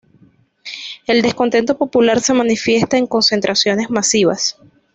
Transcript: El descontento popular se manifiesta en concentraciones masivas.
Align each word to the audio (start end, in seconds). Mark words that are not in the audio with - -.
El 1.05 1.21
descontento 1.21 1.77
popular 1.77 2.21
se 2.21 2.33
manifiesta 2.33 2.97
en 2.97 3.05
concentraciones 3.05 3.91
masivas. 3.91 4.57